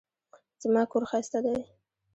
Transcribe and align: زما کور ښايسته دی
زما 0.63 0.83
کور 0.91 1.03
ښايسته 1.09 1.39
دی 1.45 1.55